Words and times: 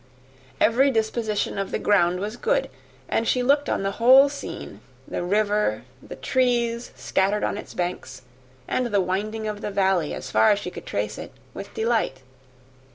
Every 0.59 0.89
disposition 0.89 1.59
of 1.59 1.69
the 1.69 1.77
ground 1.77 2.19
was 2.19 2.35
good; 2.35 2.71
and 3.07 3.27
she 3.27 3.43
looked 3.43 3.69
on 3.69 3.83
the 3.83 3.91
whole 4.01 4.29
scene, 4.29 4.81
the 5.07 5.21
river, 5.23 5.83
the 6.01 6.15
trees 6.15 6.91
scattered 6.95 7.43
on 7.43 7.55
its 7.55 7.75
banks, 7.75 8.23
and 8.67 8.87
the 8.87 8.99
winding 8.99 9.47
of 9.47 9.61
the 9.61 9.69
valley, 9.69 10.15
as 10.15 10.31
far 10.31 10.49
as 10.49 10.57
she 10.57 10.71
could 10.71 10.87
trace 10.87 11.19
it, 11.19 11.31
with 11.53 11.71
delight. 11.75 12.23